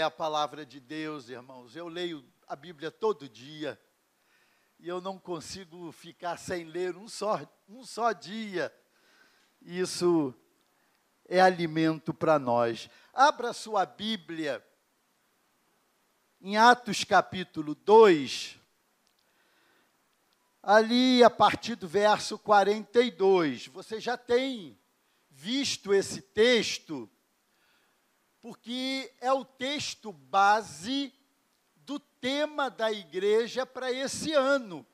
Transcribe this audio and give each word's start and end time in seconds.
é 0.00 0.02
a 0.02 0.10
palavra 0.10 0.64
de 0.64 0.80
Deus, 0.80 1.28
irmãos. 1.28 1.76
Eu 1.76 1.86
leio 1.86 2.24
a 2.48 2.56
Bíblia 2.56 2.90
todo 2.90 3.28
dia 3.28 3.78
e 4.78 4.88
eu 4.88 4.98
não 4.98 5.18
consigo 5.18 5.92
ficar 5.92 6.38
sem 6.38 6.64
ler 6.64 6.96
um 6.96 7.06
só, 7.06 7.38
um 7.68 7.84
só 7.84 8.10
dia. 8.12 8.74
Isso 9.60 10.34
é 11.28 11.38
alimento 11.38 12.14
para 12.14 12.38
nós. 12.38 12.88
Abra 13.12 13.52
sua 13.52 13.84
Bíblia 13.84 14.66
em 16.40 16.56
Atos 16.56 17.04
capítulo 17.04 17.74
2, 17.74 18.58
ali 20.62 21.22
a 21.22 21.28
partir 21.28 21.74
do 21.74 21.86
verso 21.86 22.38
42. 22.38 23.66
Você 23.66 24.00
já 24.00 24.16
tem 24.16 24.80
visto 25.28 25.92
esse 25.92 26.22
texto 26.22 27.06
porque 28.40 29.12
é 29.20 29.32
o 29.32 29.44
texto 29.44 30.12
base 30.12 31.12
do 31.76 31.98
tema 31.98 32.70
da 32.70 32.90
igreja 32.90 33.66
para 33.66 33.92
esse 33.92 34.32
ano 34.32 34.86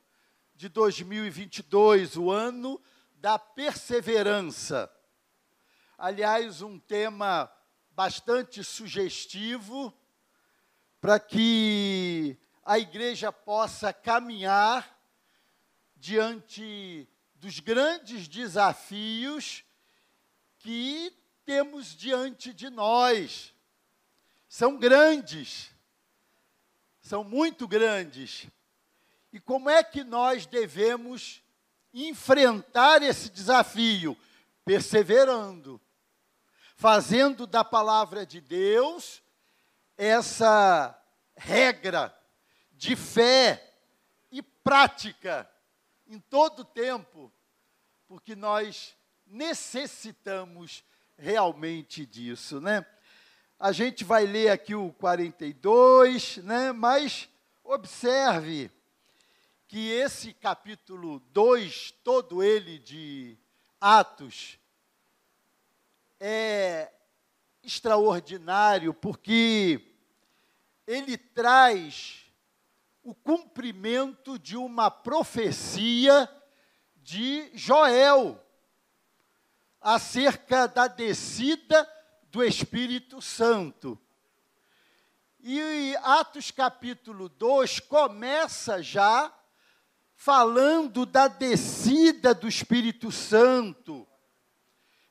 de 0.53 0.67
2022, 0.67 2.17
o 2.17 2.29
ano 2.31 2.81
da 3.15 3.39
perseverança. 3.39 4.91
Aliás, 5.97 6.61
um 6.61 6.77
tema 6.77 7.51
bastante 7.91 8.63
sugestivo 8.63 9.93
para 10.99 11.19
que 11.19 12.37
a 12.65 12.77
igreja 12.77 13.31
possa 13.31 13.93
caminhar 13.93 14.99
diante 15.95 17.07
dos 17.35 17.59
grandes 17.59 18.27
desafios 18.27 19.63
que 20.59 21.13
temos 21.47 21.95
diante 21.95 22.53
de 22.53 22.69
nós. 22.69 23.53
São 24.49 24.77
grandes, 24.77 25.71
são 26.99 27.23
muito 27.23 27.65
grandes. 27.65 28.47
E 29.31 29.39
como 29.39 29.69
é 29.69 29.81
que 29.81 30.03
nós 30.03 30.45
devemos 30.45 31.41
enfrentar 31.93 33.01
esse 33.01 33.29
desafio? 33.29 34.17
Perseverando, 34.65 35.79
fazendo 36.75 37.47
da 37.47 37.63
palavra 37.63 38.25
de 38.25 38.41
Deus 38.41 39.23
essa 39.97 41.01
regra 41.37 42.13
de 42.73 42.93
fé 42.93 43.73
e 44.29 44.41
prática 44.41 45.49
em 46.07 46.19
todo 46.19 46.59
o 46.59 46.65
tempo, 46.65 47.31
porque 48.05 48.35
nós 48.35 48.97
necessitamos 49.25 50.83
realmente 51.17 52.05
disso, 52.05 52.61
né? 52.61 52.85
A 53.59 53.71
gente 53.71 54.03
vai 54.03 54.25
ler 54.25 54.49
aqui 54.49 54.75
o 54.75 54.93
42, 54.93 56.37
né? 56.37 56.71
Mas 56.71 57.27
observe 57.63 58.69
que 59.67 59.89
esse 59.89 60.33
capítulo 60.33 61.19
2, 61.31 61.91
todo 62.03 62.43
ele 62.43 62.77
de 62.77 63.37
Atos, 63.81 64.59
é 66.19 66.91
extraordinário 67.63 68.93
porque 68.93 69.81
ele 70.85 71.17
traz 71.17 72.25
o 73.03 73.13
cumprimento 73.13 74.37
de 74.37 74.55
uma 74.55 74.91
profecia 74.91 76.29
de 76.97 77.49
Joel 77.53 78.41
acerca 79.81 80.67
da 80.67 80.87
descida 80.87 81.87
do 82.31 82.43
Espírito 82.43 83.21
Santo. 83.21 83.99
E 85.39 85.95
Atos 86.03 86.51
capítulo 86.51 87.29
2 87.29 87.79
começa 87.81 88.81
já 88.81 89.33
falando 90.15 91.05
da 91.05 91.27
descida 91.27 92.33
do 92.33 92.47
Espírito 92.47 93.11
Santo. 93.11 94.05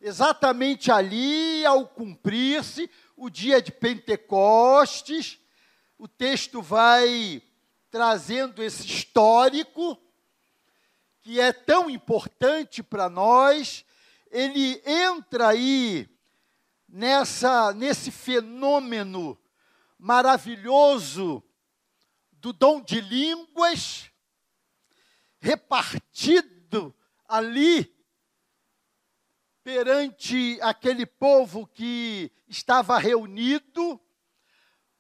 Exatamente 0.01 0.91
ali, 0.91 1.65
ao 1.65 1.87
cumprir-se 1.87 2.91
o 3.17 3.31
dia 3.31 3.63
de 3.63 3.73
Pentecostes, 3.73 5.39
o 5.97 6.07
texto 6.07 6.61
vai 6.61 7.43
trazendo 7.91 8.63
esse 8.63 8.87
histórico 8.87 9.99
que 11.23 11.41
é 11.41 11.53
tão 11.53 11.89
importante 11.89 12.83
para 12.83 13.09
nós 13.09 13.85
ele 14.31 14.83
entra 14.85 15.49
aí 15.49 16.09
nessa 16.89 17.73
nesse 17.73 18.11
fenômeno 18.11 19.39
maravilhoso 19.99 21.43
do 22.33 22.53
dom 22.53 22.81
de 22.81 23.01
línguas 23.01 24.11
repartido 25.39 26.95
ali 27.29 27.95
perante 29.63 30.59
aquele 30.63 31.05
povo 31.05 31.67
que 31.67 32.31
estava 32.47 32.99
reunido. 32.99 34.01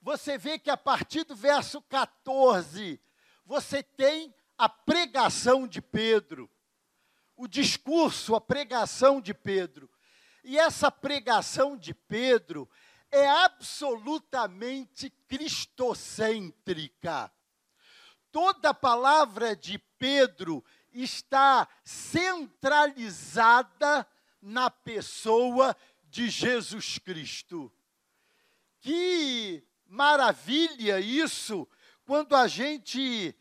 Você 0.00 0.36
vê 0.36 0.58
que 0.58 0.70
a 0.70 0.76
partir 0.76 1.24
do 1.24 1.36
verso 1.36 1.80
14, 1.82 3.00
você 3.44 3.82
tem 3.82 4.34
a 4.58 4.68
pregação 4.68 5.68
de 5.68 5.80
Pedro 5.80 6.50
o 7.36 7.46
discurso, 7.46 8.34
a 8.34 8.40
pregação 8.40 9.20
de 9.20 9.34
Pedro. 9.34 9.90
E 10.42 10.58
essa 10.58 10.90
pregação 10.90 11.76
de 11.76 11.92
Pedro 11.92 12.66
é 13.10 13.28
absolutamente 13.28 15.10
cristocêntrica. 15.28 17.30
Toda 18.32 18.70
a 18.70 18.74
palavra 18.74 19.54
de 19.54 19.78
Pedro 19.98 20.64
está 20.92 21.68
centralizada 21.84 24.08
na 24.40 24.70
pessoa 24.70 25.76
de 26.04 26.30
Jesus 26.30 26.96
Cristo. 26.98 27.70
Que 28.80 29.62
maravilha 29.86 30.98
isso, 31.00 31.68
quando 32.04 32.36
a 32.36 32.46
gente 32.46 33.34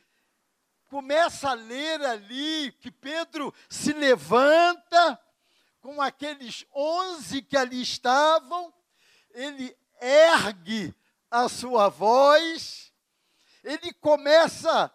começa 0.89 1.49
a 1.49 1.53
ler 1.53 2.01
ali 2.01 2.71
que 2.79 2.91
Pedro 2.91 3.53
se 3.69 3.93
levanta 3.93 5.19
com 5.81 6.01
aqueles 6.01 6.65
onze 6.73 7.41
que 7.41 7.55
ali 7.55 7.81
estavam, 7.81 8.73
ele 9.31 9.75
ergue 10.01 10.95
a 11.29 11.47
sua 11.49 11.89
voz, 11.89 12.91
ele 13.63 13.93
começa 13.93 14.91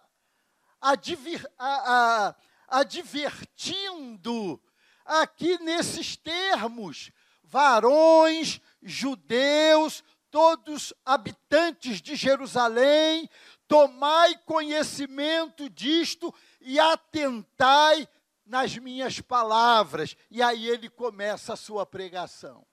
a, 0.80 0.92
a, 0.92 2.28
a, 2.28 2.34
advertindo 2.68 4.60
aqui 5.04 5.58
nesses 5.58 6.16
termos, 6.16 7.10
varões, 7.42 8.60
judeus, 8.82 10.02
todos 10.30 10.94
habitantes 11.04 12.00
de 12.00 12.14
Jerusalém, 12.14 13.28
tomai 13.66 14.36
conhecimento 14.38 15.68
disto 15.68 16.34
e 16.60 16.78
atentai 16.78 18.08
nas 18.44 18.76
minhas 18.76 19.20
palavras. 19.20 20.16
E 20.30 20.42
aí 20.42 20.66
ele 20.66 20.88
começa 20.88 21.52
a 21.52 21.56
sua 21.56 21.84
pregação. 21.86 22.66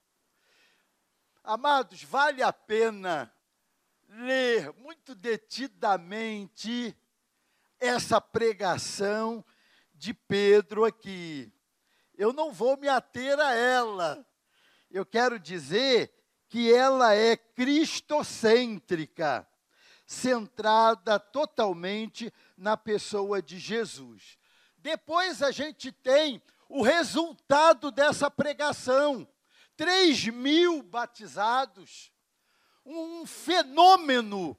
Amados, 1.44 2.02
vale 2.02 2.42
a 2.42 2.52
pena 2.52 3.32
ler 4.08 4.72
muito 4.74 5.14
detidamente 5.14 6.96
essa 7.78 8.20
pregação 8.20 9.44
de 9.94 10.12
Pedro 10.12 10.84
aqui. 10.84 11.52
Eu 12.16 12.32
não 12.32 12.52
vou 12.52 12.76
me 12.76 12.88
ater 12.88 13.38
a 13.38 13.54
ela. 13.54 14.26
Eu 14.90 15.06
quero 15.06 15.38
dizer 15.38 16.12
que 16.48 16.72
ela 16.72 17.14
é 17.14 17.36
cristocêntrica 17.36 19.46
centrada 20.06 21.20
totalmente 21.20 22.32
na 22.56 22.76
pessoa 22.76 23.42
de 23.42 23.58
Jesus. 23.58 24.38
Depois 24.78 25.42
a 25.42 25.50
gente 25.50 25.92
tem 25.92 26.42
o 26.68 26.82
resultado 26.82 27.90
dessa 27.90 28.30
pregação: 28.30 29.28
3 29.76 30.28
mil 30.28 30.82
batizados, 30.82 32.12
um 32.84 33.26
fenômeno 33.26 34.56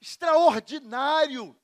extraordinário 0.00 1.56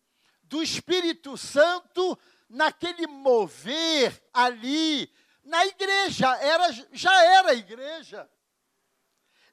do 0.43 0.63
Espírito 0.63 1.37
Santo 1.37 2.19
naquele 2.49 3.07
mover 3.07 4.23
ali 4.33 5.13
na 5.45 5.67
igreja, 5.67 6.35
era, 6.37 6.73
já 6.93 7.25
era 7.25 7.55
igreja. 7.55 8.29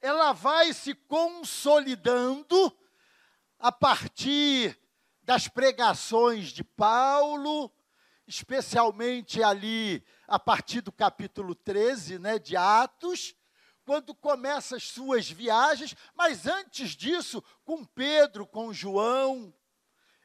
Ela 0.01 0.33
vai 0.33 0.73
se 0.73 0.95
consolidando 0.95 2.75
a 3.59 3.71
partir 3.71 4.77
das 5.21 5.47
pregações 5.47 6.47
de 6.47 6.63
Paulo, 6.63 7.71
especialmente 8.25 9.43
ali 9.43 10.03
a 10.27 10.39
partir 10.39 10.81
do 10.81 10.91
capítulo 10.91 11.53
13, 11.53 12.17
né, 12.17 12.39
de 12.39 12.57
Atos, 12.57 13.35
quando 13.85 14.15
começa 14.15 14.77
as 14.77 14.83
suas 14.83 15.29
viagens, 15.29 15.95
mas 16.15 16.47
antes 16.47 16.91
disso, 16.91 17.43
com 17.63 17.83
Pedro, 17.85 18.47
com 18.47 18.73
João, 18.73 19.53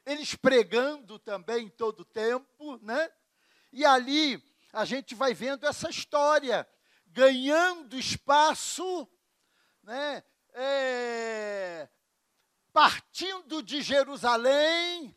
eles 0.05 0.33
pregando 0.33 1.19
também 1.19 1.69
todo 1.69 1.99
o 1.99 2.05
tempo, 2.05 2.79
né? 2.81 3.11
E 3.73 3.85
ali 3.85 4.41
a 4.71 4.85
gente 4.85 5.13
vai 5.13 5.33
vendo 5.33 5.65
essa 5.65 5.89
história, 5.89 6.67
ganhando 7.07 7.97
espaço, 7.97 9.07
né? 9.87 10.21
É, 10.53 11.87
partindo 12.73 13.63
de 13.63 13.81
Jerusalém, 13.81 15.15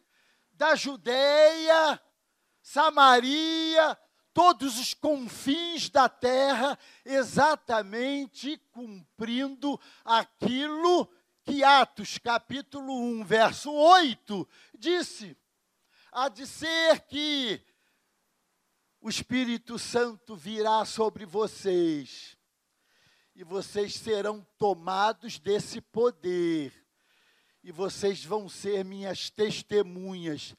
da 0.52 0.76
Judéia, 0.76 2.00
Samaria, 2.62 3.99
todos 4.32 4.78
os 4.78 4.94
confins 4.94 5.90
da 5.90 6.08
terra, 6.08 6.78
exatamente 7.05 8.58
cumprindo 8.70 9.81
aquilo 10.05 11.11
que 11.43 11.64
Atos 11.64 12.17
capítulo 12.19 12.94
1, 12.94 13.25
verso 13.25 13.72
8 13.72 14.49
disse. 14.78 15.37
Há 16.12 16.28
de 16.28 16.46
ser 16.46 17.00
que 17.06 17.61
o 19.00 19.08
Espírito 19.08 19.81
Santo 19.81 20.37
virá 20.37 20.84
sobre 20.84 21.25
vocês 21.25 22.38
e 23.40 23.42
vocês 23.42 23.94
serão 23.94 24.46
tomados 24.58 25.38
desse 25.38 25.81
poder 25.81 26.75
e 27.64 27.72
vocês 27.72 28.22
vão 28.22 28.50
ser 28.50 28.84
minhas 28.84 29.31
testemunhas, 29.31 30.54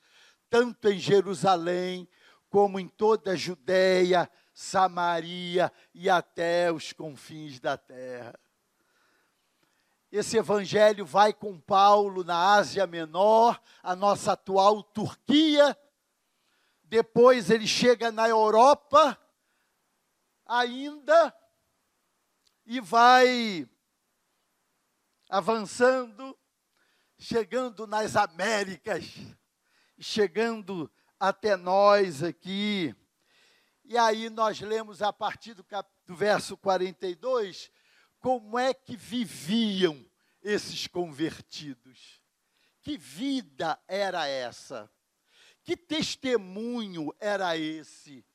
tanto 0.50 0.90
em 0.90 0.98
Jerusalém, 0.98 2.10
como 2.50 2.80
em 2.80 2.88
toda 2.88 3.34
a 3.34 3.36
Judéia, 3.36 4.28
Samaria 4.52 5.72
e 5.94 6.10
até 6.10 6.72
os 6.72 6.92
confins 6.92 7.60
da 7.60 7.78
terra. 7.78 8.34
Esse 10.12 10.38
evangelho 10.38 11.06
vai 11.06 11.34
com 11.34 11.60
Paulo 11.60 12.24
na 12.24 12.56
Ásia 12.56 12.88
Menor, 12.88 13.62
a 13.84 13.96
nossa 13.96 14.32
atual 14.32 14.82
Turquia. 14.82 15.78
Depois 16.84 17.52
ele 17.52 17.68
chega 17.68 18.12
na 18.12 18.28
Europa, 18.28 19.16
ainda, 20.48 21.32
e 22.72 22.80
vai 22.80 23.70
avançando, 25.30 26.40
chegando 27.18 27.86
nas 27.86 28.16
Américas, 28.16 29.14
chegando 30.00 30.90
até 31.20 31.58
nós 31.58 32.24
aqui. 32.24 32.96
E 33.84 33.98
aí 33.98 34.30
nós 34.30 34.62
lemos 34.62 35.02
a 35.02 35.12
partir 35.12 35.54
do, 35.54 35.66
cap... 35.66 35.92
do 36.06 36.16
verso 36.16 36.56
42 36.56 37.70
como 38.22 38.58
é 38.58 38.74
que 38.74 38.96
viviam 38.96 40.10
esses 40.42 40.88
convertidos. 40.88 42.22
Que 42.80 42.98
vida 42.98 43.78
era 43.86 44.26
essa? 44.28 44.90
Que 45.62 45.76
testemunho 45.76 47.14
era 47.20 47.58
esse? 47.58 48.26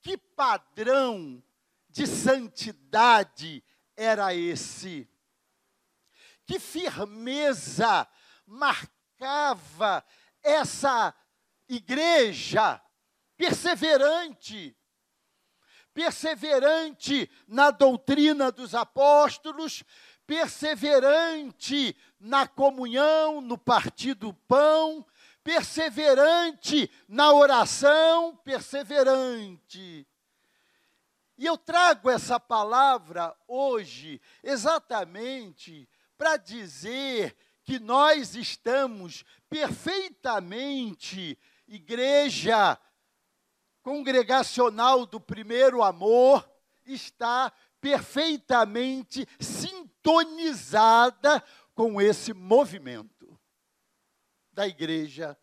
Que 0.00 0.16
padrão 0.16 1.42
de 1.88 2.06
santidade 2.06 3.64
era 4.00 4.34
esse? 4.34 5.06
Que 6.46 6.58
firmeza 6.58 8.08
marcava 8.46 10.02
essa 10.42 11.14
igreja 11.68 12.82
perseverante, 13.36 14.74
perseverante 15.92 17.30
na 17.46 17.70
doutrina 17.70 18.50
dos 18.50 18.74
apóstolos, 18.74 19.84
perseverante 20.26 21.94
na 22.18 22.48
comunhão, 22.48 23.42
no 23.42 23.58
partir 23.58 24.14
do 24.14 24.32
pão, 24.32 25.06
perseverante 25.44 26.90
na 27.06 27.34
oração, 27.34 28.34
perseverante. 28.36 30.06
E 31.40 31.46
eu 31.46 31.56
trago 31.56 32.10
essa 32.10 32.38
palavra 32.38 33.34
hoje 33.48 34.20
exatamente 34.42 35.88
para 36.18 36.36
dizer 36.36 37.34
que 37.64 37.78
nós 37.78 38.34
estamos 38.34 39.24
perfeitamente 39.48 41.38
igreja 41.66 42.78
congregacional 43.82 45.06
do 45.06 45.18
primeiro 45.18 45.82
amor 45.82 46.46
está 46.84 47.50
perfeitamente 47.80 49.26
sintonizada 49.40 51.42
com 51.74 52.02
esse 52.02 52.34
movimento 52.34 53.40
da 54.52 54.68
igreja 54.68 55.34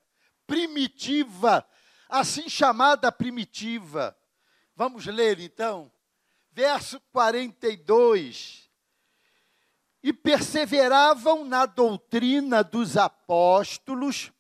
primitiva, 0.46 1.68
assim 2.08 2.48
chamada 2.48 3.12
primitiva. 3.12 4.16
Vamos 4.78 5.08
ler 5.08 5.40
então, 5.40 5.92
verso 6.52 7.02
42. 7.12 8.70
E 10.04 10.14
perseveravam 10.14 11.44
na 11.44 11.66
doutrina 11.66 12.64
dos 12.64 12.96
apóstolos 12.96 14.32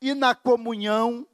e 0.00 0.14
na 0.14 0.34
comunhão, 0.34 1.28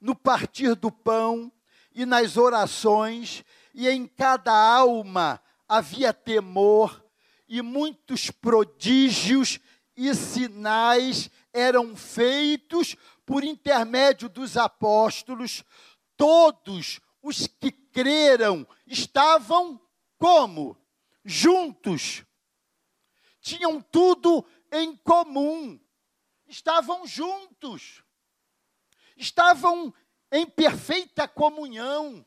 no 0.00 0.16
partir 0.16 0.74
do 0.74 0.90
pão 0.90 1.52
e 1.92 2.04
nas 2.04 2.36
orações, 2.36 3.44
e 3.72 3.88
em 3.88 4.04
cada 4.04 4.52
alma 4.52 5.40
havia 5.68 6.12
temor, 6.12 7.00
e 7.46 7.62
muitos 7.62 8.32
prodígios 8.32 9.60
e 9.96 10.12
sinais 10.12 11.30
eram 11.52 11.94
feitos 11.94 12.96
por 13.24 13.44
intermédio 13.44 14.28
dos 14.28 14.56
apóstolos. 14.56 15.62
Todos 16.16 17.00
os 17.22 17.46
que 17.46 17.70
creram 17.70 18.66
estavam 18.86 19.80
como? 20.18 20.76
Juntos. 21.24 22.24
Tinham 23.40 23.80
tudo 23.80 24.44
em 24.72 24.96
comum. 24.96 25.80
Estavam 26.46 27.06
juntos 27.06 28.02
estavam 29.20 29.92
em 30.32 30.46
perfeita 30.46 31.28
comunhão, 31.28 32.24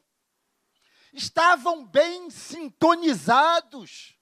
estavam 1.12 1.86
bem 1.86 2.30
sintonizados, 2.30 4.16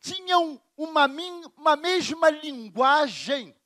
tinham 0.00 0.62
uma, 0.76 1.06
uma 1.56 1.76
mesma 1.76 2.28
linguagem, 2.28 3.56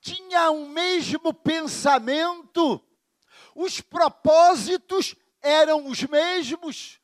tinham 0.00 0.62
um 0.62 0.68
mesmo 0.68 1.34
pensamento, 1.34 2.80
os 3.54 3.80
propósitos 3.80 5.14
eram 5.40 5.86
os 5.86 6.02
mesmos, 6.02 6.98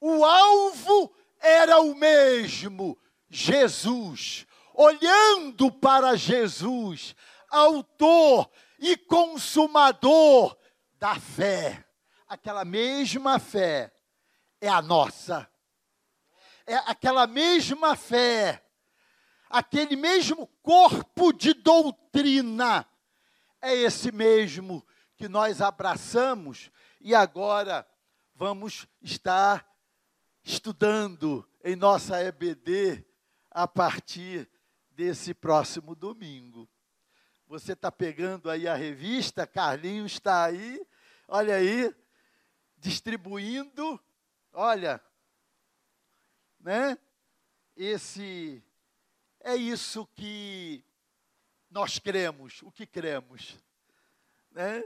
o 0.00 0.24
alvo 0.24 1.14
era 1.40 1.80
o 1.80 1.94
mesmo, 1.94 2.98
Jesus. 3.28 4.46
Olhando 4.74 5.70
para 5.70 6.16
Jesus, 6.16 7.14
autor 7.48 8.50
e 8.78 8.96
consumador 8.96 10.56
da 10.98 11.14
fé. 11.14 11.86
Aquela 12.26 12.64
mesma 12.64 13.38
fé 13.38 13.92
é 14.60 14.68
a 14.68 14.82
nossa. 14.82 15.48
É 16.66 16.74
aquela 16.86 17.26
mesma 17.26 17.94
fé, 17.94 18.64
aquele 19.50 19.96
mesmo 19.96 20.46
corpo 20.62 21.30
de 21.32 21.52
doutrina, 21.52 22.88
é 23.60 23.74
esse 23.74 24.10
mesmo 24.10 24.84
que 25.16 25.28
nós 25.28 25.60
abraçamos 25.60 26.70
e 27.00 27.14
agora 27.14 27.86
vamos 28.34 28.86
estar 29.00 29.66
estudando 30.42 31.48
em 31.62 31.76
nossa 31.76 32.22
EBD 32.22 33.04
a 33.50 33.66
partir 33.66 34.48
desse 34.90 35.32
próximo 35.32 35.94
domingo. 35.94 36.68
Você 37.46 37.72
está 37.72 37.90
pegando 37.90 38.50
aí 38.50 38.66
a 38.66 38.74
revista, 38.74 39.46
Carlinhos 39.46 40.12
está 40.12 40.44
aí, 40.44 40.84
olha 41.28 41.56
aí, 41.56 41.94
distribuindo, 42.76 44.00
olha, 44.52 45.00
né? 46.58 46.98
Esse 47.76 48.62
é 49.40 49.54
isso 49.54 50.06
que 50.14 50.84
nós 51.70 51.98
cremos, 51.98 52.62
o 52.62 52.70
que 52.70 52.86
cremos, 52.86 53.58
né? 54.50 54.82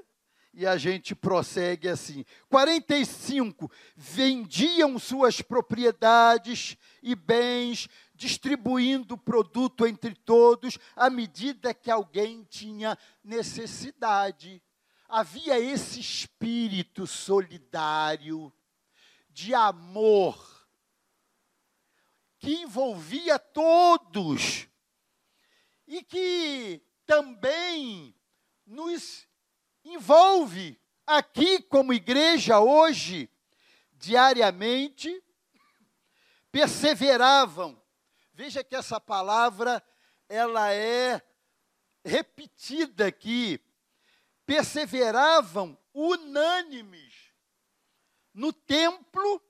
E 0.53 0.67
a 0.67 0.77
gente 0.77 1.15
prossegue 1.15 1.89
assim. 1.89 2.25
45. 2.49 3.71
Vendiam 3.95 4.99
suas 4.99 5.41
propriedades 5.41 6.77
e 7.03 7.15
bens, 7.15 7.89
distribuindo 8.15 9.15
o 9.15 9.19
produto 9.19 9.87
entre 9.87 10.15
todos, 10.15 10.79
à 10.97 11.09
medida 11.09 11.75
que 11.75 11.91
alguém 11.91 12.45
tinha 12.49 12.99
necessidade. 13.23 14.63
Havia 15.09 15.59
esse 15.61 16.01
espírito 16.01 17.07
solidário, 17.07 18.53
de 19.31 19.55
amor, 19.55 20.67
que 22.39 22.63
envolvia 22.63 23.39
todos 23.39 24.69
e 25.87 26.03
que 26.03 26.83
também 27.07 28.15
nos 28.67 29.28
envolve 29.93 30.79
aqui 31.07 31.63
como 31.63 31.93
igreja 31.93 32.61
hoje, 32.61 33.31
diariamente, 33.93 35.23
perseveravam. 36.53 37.81
Veja 38.33 38.63
que 38.63 38.77
essa 38.77 39.01
palavra 39.01 39.83
ela 40.29 40.73
é 40.73 41.23
repetida 42.05 43.07
aqui. 43.07 43.61
Perseveravam 44.47 45.79
unânimes 45.93 47.15
no 48.33 48.53
templo, 48.53 49.43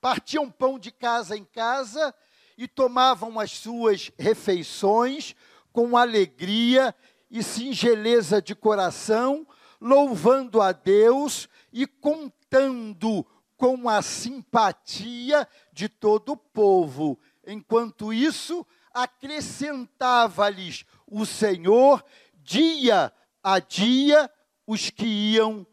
partiam 0.00 0.50
pão 0.50 0.78
de 0.78 0.92
casa 0.92 1.36
em 1.36 1.44
casa 1.44 2.14
e 2.56 2.68
tomavam 2.68 3.40
as 3.40 3.52
suas 3.52 4.12
refeições 4.18 5.34
com 5.72 5.96
alegria 5.96 6.94
e 7.30 7.42
singeleza 7.42 8.40
de 8.40 8.54
coração, 8.54 9.46
louvando 9.84 10.62
a 10.62 10.72
Deus 10.72 11.46
e 11.70 11.86
contando 11.86 13.22
com 13.54 13.86
a 13.86 14.00
simpatia 14.00 15.46
de 15.74 15.90
todo 15.90 16.32
o 16.32 16.36
povo. 16.38 17.20
Enquanto 17.46 18.10
isso, 18.10 18.66
acrescentava-lhes 18.94 20.86
o 21.06 21.26
Senhor 21.26 22.02
dia 22.36 23.12
a 23.42 23.58
dia 23.58 24.32
os 24.66 24.88
que 24.88 25.04
iam 25.04 25.66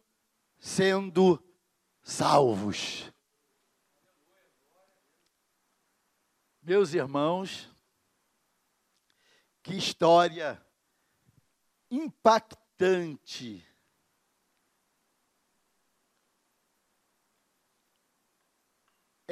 sendo 0.60 1.42
salvos. 2.04 3.10
Meus 6.62 6.94
irmãos, 6.94 7.74
que 9.64 9.74
história 9.74 10.62
impactante. 11.90 13.71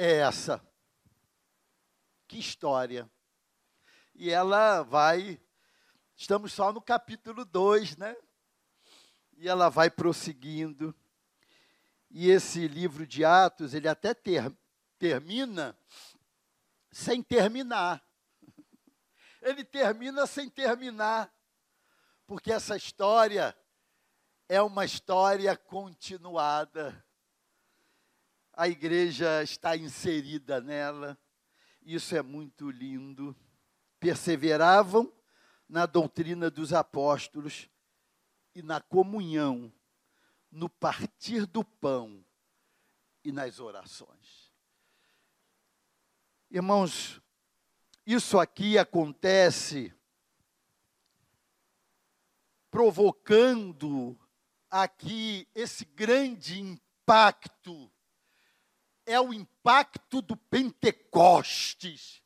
É 0.02 0.12
essa. 0.12 0.66
Que 2.26 2.38
história. 2.38 3.06
E 4.14 4.30
ela 4.30 4.80
vai. 4.82 5.38
Estamos 6.16 6.54
só 6.54 6.72
no 6.72 6.80
capítulo 6.80 7.44
2, 7.44 7.98
né? 7.98 8.16
E 9.36 9.46
ela 9.46 9.68
vai 9.68 9.90
prosseguindo. 9.90 10.94
E 12.08 12.30
esse 12.30 12.66
livro 12.66 13.06
de 13.06 13.26
Atos, 13.26 13.74
ele 13.74 13.88
até 13.88 14.14
ter, 14.14 14.50
termina 14.98 15.78
sem 16.90 17.22
terminar. 17.22 18.02
Ele 19.42 19.62
termina 19.64 20.26
sem 20.26 20.48
terminar 20.48 21.30
porque 22.26 22.50
essa 22.50 22.74
história 22.74 23.54
é 24.48 24.62
uma 24.62 24.86
história 24.86 25.54
continuada. 25.58 27.04
A 28.52 28.68
igreja 28.68 29.42
está 29.42 29.76
inserida 29.76 30.60
nela, 30.60 31.18
isso 31.82 32.14
é 32.14 32.22
muito 32.22 32.70
lindo. 32.70 33.34
Perseveravam 33.98 35.12
na 35.68 35.86
doutrina 35.86 36.50
dos 36.50 36.72
apóstolos 36.72 37.68
e 38.54 38.62
na 38.62 38.80
comunhão, 38.80 39.72
no 40.50 40.68
partir 40.68 41.46
do 41.46 41.64
pão 41.64 42.24
e 43.24 43.30
nas 43.30 43.60
orações. 43.60 44.50
Irmãos, 46.50 47.20
isso 48.04 48.38
aqui 48.38 48.76
acontece 48.76 49.94
provocando 52.70 54.18
aqui 54.70 55.46
esse 55.54 55.84
grande 55.84 56.60
impacto. 56.60 57.90
É 59.06 59.20
o 59.20 59.32
impacto 59.32 60.22
do 60.22 60.36
Pentecostes 60.36 62.22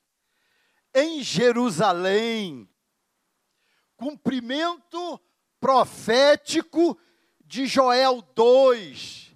em 0.94 1.22
Jerusalém. 1.22 2.68
Cumprimento 3.96 5.20
profético 5.58 6.98
de 7.44 7.66
Joel 7.66 8.22
2, 8.34 9.32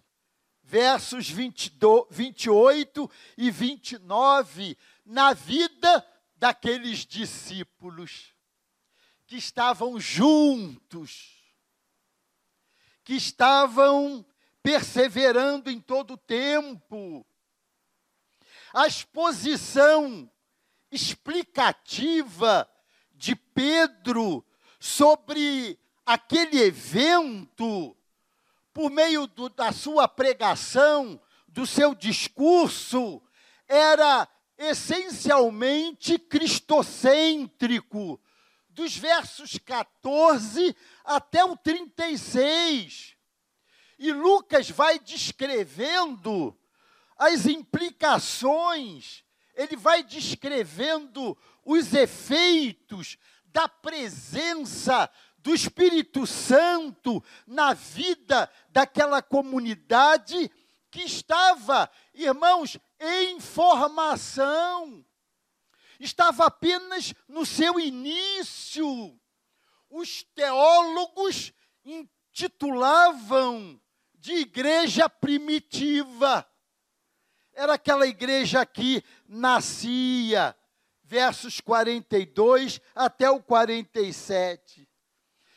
versos 0.63 1.31
22, 1.31 2.07
28 2.11 3.11
e 3.37 3.51
29, 3.51 4.77
na 5.05 5.33
vida 5.33 6.07
daqueles 6.37 7.07
discípulos 7.07 8.35
que 9.27 9.37
estavam 9.37 10.01
juntos, 10.01 11.43
que 13.05 13.15
estavam 13.15 14.25
perseverando 14.63 15.71
em 15.71 15.81
todo 15.81 16.15
o 16.15 16.19
tempo. 16.19 17.27
A 18.73 18.87
exposição 18.87 20.31
explicativa 20.91 22.69
de 23.13 23.35
Pedro 23.35 24.45
sobre 24.79 25.79
aquele 26.07 26.61
evento, 26.61 27.97
por 28.73 28.91
meio 28.91 29.27
do, 29.27 29.49
da 29.49 29.73
sua 29.73 30.07
pregação, 30.07 31.21
do 31.47 31.67
seu 31.67 31.95
discurso, 31.95 33.23
era 33.67 34.29
essencialmente 34.57 36.19
cristocêntrico, 36.19 38.21
dos 38.71 38.97
versos 38.97 39.59
14 39.59 40.75
até 41.05 41.45
o 41.45 41.57
36. 41.57 43.18
E 43.99 44.13
Lucas 44.13 44.71
vai 44.71 44.99
descrevendo 44.99 46.57
as 47.17 47.47
implicações, 47.47 49.25
ele 49.55 49.77
vai 49.77 50.03
descrevendo 50.03 51.37
os 51.65 51.93
efeitos 51.93 53.19
da 53.47 53.69
presença 53.69 55.11
do 55.39 55.53
Espírito 55.53 56.27
Santo 56.27 57.23
na 57.47 57.75
vida 57.75 58.51
daquela 58.71 59.21
comunidade 59.21 60.51
que 60.91 61.03
estava, 61.03 61.91
irmãos, 62.15 62.79
em 63.01 63.41
formação 63.41 65.05
estava 65.99 66.47
apenas 66.47 67.13
no 67.27 67.45
seu 67.45 67.79
início. 67.79 69.19
Os 69.91 70.23
teólogos 70.35 71.53
intitulavam 71.85 73.81
de 74.19 74.33
igreja 74.35 75.09
primitiva. 75.09 76.47
Era 77.53 77.75
aquela 77.75 78.07
igreja 78.07 78.65
que 78.67 79.03
nascia, 79.27 80.57
versos 81.03 81.61
42 81.61 82.81
até 82.95 83.31
o 83.31 83.43
47. 83.43 84.89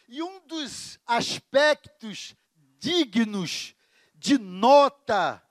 E 0.07 0.21
um 0.21 0.39
dos 0.47 0.99
aspectos 1.05 2.35
dignos 2.79 3.75
de 4.15 4.37
nota 4.37 5.41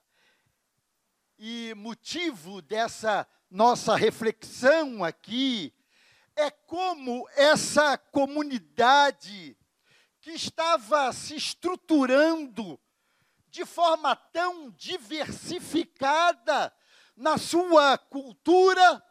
e 1.37 1.73
motivo 1.75 2.61
dessa 2.61 3.27
nossa 3.49 3.95
reflexão 3.95 5.03
aqui 5.03 5.73
é 6.35 6.49
como 6.49 7.27
essa 7.35 7.97
comunidade 7.97 9.57
que 10.21 10.31
estava 10.31 11.11
se 11.11 11.35
estruturando 11.35 12.79
de 13.51 13.65
forma 13.65 14.15
tão 14.15 14.71
diversificada 14.71 16.73
na 17.15 17.37
sua 17.37 17.95
cultura, 17.97 19.03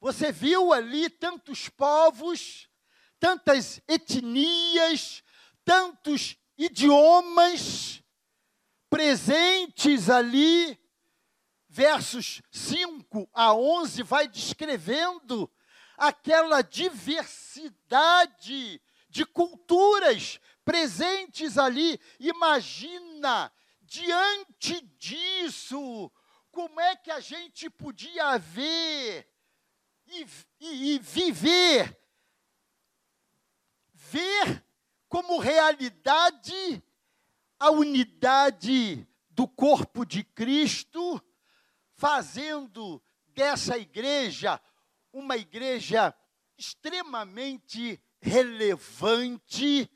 você 0.00 0.32
viu 0.32 0.72
ali 0.72 1.08
tantos 1.08 1.68
povos, 1.68 2.68
tantas 3.20 3.80
etnias, 3.86 5.22
tantos 5.64 6.36
idiomas 6.58 8.02
presentes 8.90 10.10
ali, 10.10 10.76
versos 11.68 12.42
5 12.50 13.30
a 13.32 13.54
11, 13.54 14.02
vai 14.02 14.26
descrevendo 14.26 15.48
aquela 15.96 16.62
diversidade 16.62 18.82
de 19.08 19.24
culturas 19.24 20.40
presentes 20.64 21.58
ali. 21.58 22.00
Imagina, 22.18 23.52
diante 23.80 24.80
disso, 24.98 26.10
como 26.50 26.80
é 26.80 26.96
que 26.96 27.10
a 27.10 27.20
gente 27.20 27.68
podia 27.70 28.38
ver 28.38 29.28
e, 30.06 30.26
e, 30.60 30.94
e 30.94 30.98
viver, 30.98 31.98
ver 33.94 34.64
como 35.08 35.38
realidade 35.38 36.82
a 37.58 37.70
unidade 37.70 39.06
do 39.30 39.48
corpo 39.48 40.04
de 40.04 40.24
Cristo 40.24 41.22
fazendo 41.94 43.02
dessa 43.28 43.78
igreja 43.78 44.60
uma 45.12 45.36
igreja 45.36 46.14
extremamente 46.56 48.02
relevante 48.20 49.90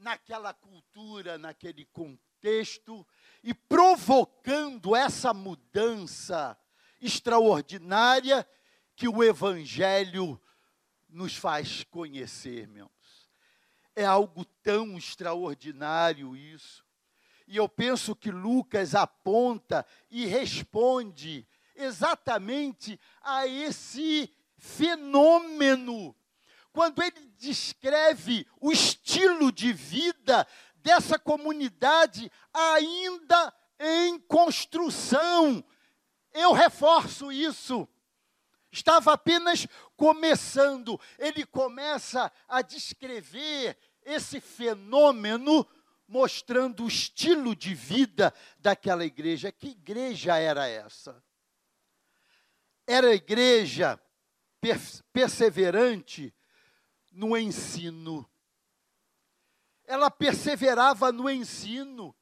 naquela 0.00 0.52
cultura, 0.52 1.38
naquele 1.38 1.84
contexto, 1.86 3.06
e 3.42 3.54
provocando 3.54 4.96
essa 4.96 5.32
mudança 5.32 6.58
extraordinária 7.00 8.46
que 8.96 9.08
o 9.08 9.22
Evangelho 9.22 10.40
nos 11.08 11.36
faz 11.36 11.84
conhecer, 11.84 12.66
meus. 12.68 12.90
É 13.94 14.04
algo 14.04 14.44
tão 14.62 14.96
extraordinário 14.96 16.36
isso. 16.36 16.84
E 17.46 17.56
eu 17.56 17.68
penso 17.68 18.14
que 18.14 18.30
Lucas 18.30 18.94
aponta 18.94 19.84
e 20.10 20.24
responde 20.24 21.46
exatamente 21.74 22.98
a 23.20 23.46
esse 23.46 24.32
fenômeno. 24.56 26.14
Quando 26.72 27.02
ele 27.02 27.26
descreve 27.36 28.46
o 28.60 28.70
estilo 28.70 29.50
de 29.50 29.72
vida 29.72 30.46
dessa 30.76 31.18
comunidade 31.18 32.30
ainda 32.52 33.52
em 33.78 34.18
construção, 34.20 35.64
eu 36.32 36.52
reforço 36.52 37.32
isso. 37.32 37.88
Estava 38.70 39.14
apenas 39.14 39.66
começando. 39.96 41.00
Ele 41.18 41.44
começa 41.44 42.30
a 42.46 42.62
descrever 42.62 43.76
esse 44.04 44.40
fenômeno, 44.40 45.66
mostrando 46.06 46.84
o 46.84 46.88
estilo 46.88 47.54
de 47.56 47.74
vida 47.74 48.32
daquela 48.58 49.04
igreja. 49.04 49.50
Que 49.50 49.68
igreja 49.68 50.36
era 50.36 50.68
essa? 50.68 51.22
Era 52.86 53.08
a 53.08 53.14
igreja 53.14 54.00
perseverante 55.12 56.34
no 57.10 57.36
ensino. 57.36 58.28
Ela 59.84 60.10
perseverava 60.10 61.10
no 61.10 61.28
ensino. 61.28 62.14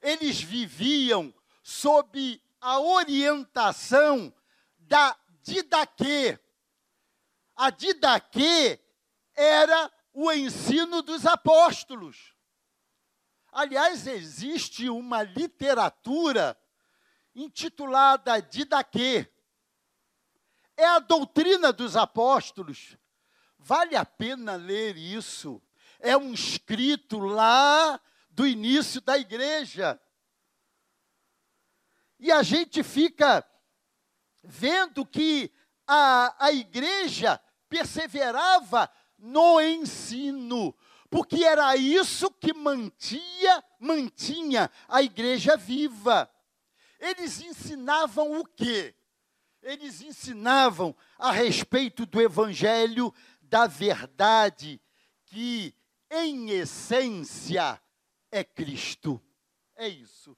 Eles 0.00 0.40
viviam 0.40 1.34
sob 1.62 2.42
a 2.60 2.80
orientação 2.80 4.32
da 4.78 5.16
didaquê. 5.42 6.38
A 7.56 7.70
didaquê 7.70 8.80
era 9.34 9.90
o 10.12 10.30
ensino 10.32 11.02
dos 11.02 11.26
apóstolos. 11.26 12.34
Aliás, 13.52 14.06
existe 14.06 14.88
uma 14.88 15.22
literatura 15.22 16.58
intitulada 17.34 18.40
Didaquê. 18.40 19.30
É 20.76 20.86
a 20.86 20.98
doutrina 20.98 21.72
dos 21.72 21.96
apóstolos. 21.96 22.96
Vale 23.64 23.96
a 23.96 24.04
pena 24.04 24.56
ler 24.56 24.96
isso. 24.96 25.62
É 26.00 26.16
um 26.16 26.32
escrito 26.32 27.18
lá 27.18 28.00
do 28.30 28.46
início 28.46 29.00
da 29.00 29.16
igreja. 29.16 30.00
E 32.18 32.32
a 32.32 32.42
gente 32.42 32.82
fica 32.82 33.44
vendo 34.42 35.06
que 35.06 35.52
a, 35.86 36.46
a 36.46 36.52
igreja 36.52 37.40
perseverava 37.68 38.90
no 39.16 39.60
ensino, 39.60 40.74
porque 41.08 41.44
era 41.44 41.76
isso 41.76 42.30
que 42.32 42.52
mantinha, 42.52 43.64
mantinha 43.78 44.70
a 44.88 45.02
igreja 45.02 45.56
viva. 45.56 46.28
Eles 46.98 47.40
ensinavam 47.40 48.40
o 48.40 48.44
quê? 48.44 48.94
Eles 49.62 50.02
ensinavam 50.02 50.94
a 51.18 51.30
respeito 51.30 52.04
do 52.04 52.20
evangelho 52.20 53.14
da 53.52 53.66
verdade, 53.66 54.80
que 55.26 55.74
em 56.10 56.48
essência 56.52 57.78
é 58.30 58.42
Cristo. 58.42 59.22
É 59.76 59.86
isso. 59.86 60.34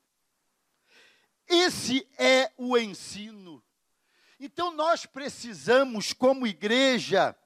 Esse 1.46 2.04
é 2.18 2.52
o 2.58 2.76
ensino. 2.76 3.62
Então 4.40 4.72
nós 4.72 5.06
precisamos, 5.06 6.12
como 6.12 6.44
igreja, 6.44 7.36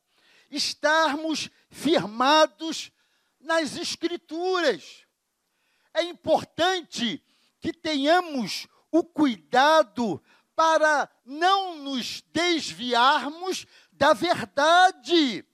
estarmos 0.50 1.50
firmados 1.68 2.90
nas 3.38 3.76
Escrituras. 3.76 5.04
É 5.92 6.02
importante 6.02 7.22
que 7.60 7.74
tenhamos 7.74 8.66
o 8.90 9.04
cuidado 9.04 10.22
para 10.56 11.10
não 11.26 11.76
nos 11.76 12.22
desviarmos 12.32 13.66
da 13.92 14.14
verdade. 14.14 15.44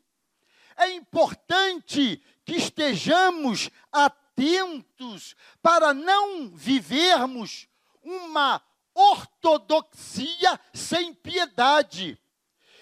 É 0.77 0.91
importante 0.93 2.23
que 2.45 2.57
estejamos 2.57 3.71
atentos 3.93 5.35
para 5.63 5.95
não 5.95 6.49
vivermos 6.51 7.69
uma 8.03 8.61
ortodoxia 8.95 10.61
sem 10.73 11.13
piedade 11.15 12.19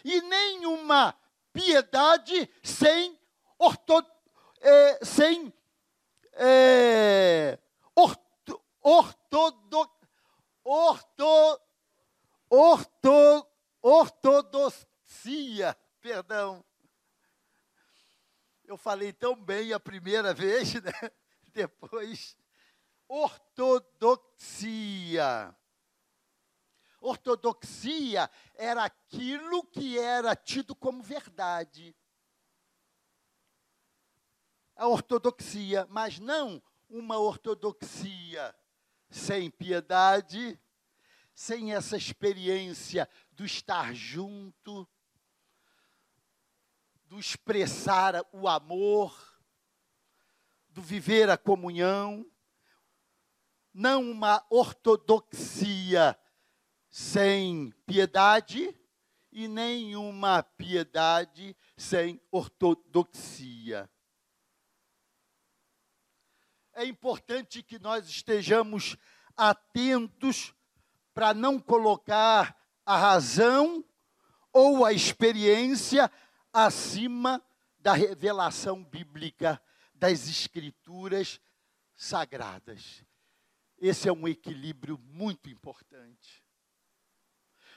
e 0.05 0.20
nenhuma 0.22 1.14
piedade 1.52 2.50
sem 2.62 3.18
orto, 3.59 4.05
é, 4.61 5.05
sem 5.05 5.52
é, 6.35 7.59
orto, 7.94 8.61
ortodo, 8.81 9.90
orto, 10.64 11.61
orto, 12.50 13.46
ortodoxia, 13.81 15.76
perdão. 16.00 16.64
Eu 18.73 18.79
falei 18.79 19.13
tão 19.13 19.37
bem 19.37 19.75
a 19.75 19.79
primeira 19.79 20.33
vez, 20.33 20.73
né? 20.83 21.11
Depois, 21.53 22.39
ortodoxia. 23.07 23.95
Ortodoxia 26.99 28.31
era 28.55 28.85
aquilo 28.85 29.63
que 29.67 29.99
era 29.99 30.35
tido 30.35 30.75
como 30.75 31.03
verdade. 31.03 31.95
A 34.75 34.89
ortodoxia, 34.89 35.87
mas 35.91 36.19
não 36.19 36.63
uma 36.89 37.19
ortodoxia 37.19 38.57
sem 39.11 39.51
piedade, 39.51 40.59
sem 41.35 41.75
essa 41.75 41.99
experiência 41.99 43.07
do 43.33 43.45
estar 43.45 43.93
junto, 43.93 44.89
do 47.12 47.20
expressar 47.20 48.27
o 48.33 48.48
amor, 48.48 49.14
do 50.70 50.81
viver 50.81 51.29
a 51.29 51.37
comunhão, 51.37 52.25
não 53.70 54.11
uma 54.11 54.42
ortodoxia 54.48 56.18
sem 56.88 57.70
piedade 57.85 58.75
e 59.31 59.46
nenhuma 59.46 60.42
piedade 60.42 61.55
sem 61.77 62.18
ortodoxia. 62.31 63.90
É 66.72 66.87
importante 66.87 67.62
que 67.62 67.79
nós 67.79 68.09
estejamos 68.09 68.96
atentos 69.37 70.55
para 71.12 71.35
não 71.35 71.61
colocar 71.61 72.59
a 72.87 72.96
razão 72.96 73.85
ou 74.51 74.83
a 74.83 74.94
experiência 74.94 76.11
acima 76.53 77.43
da 77.79 77.93
revelação 77.93 78.85
bíblica 78.85 79.61
das 79.95 80.29
escrituras 80.29 81.41
sagradas. 81.95 83.05
Esse 83.79 84.09
é 84.09 84.12
um 84.12 84.29
equilíbrio 84.29 84.99
muito 84.99 85.49
importante 85.49 86.43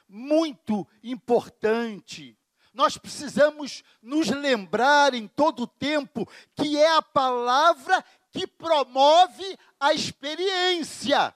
muito 0.08 0.88
importante. 1.04 2.38
Nós 2.74 2.98
precisamos 2.98 3.84
nos 4.02 4.30
lembrar 4.30 5.14
em 5.14 5.28
todo 5.28 5.64
o 5.64 5.68
tempo 5.68 6.30
que 6.56 6.78
é 6.78 6.96
a 6.96 7.02
palavra 7.02 8.04
que 8.32 8.46
promove 8.46 9.58
a 9.80 9.94
experiência. 9.94 11.34